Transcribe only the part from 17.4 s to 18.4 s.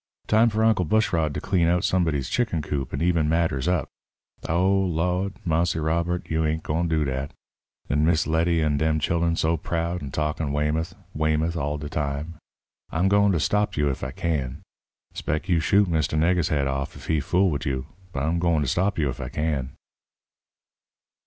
wid you, but I'm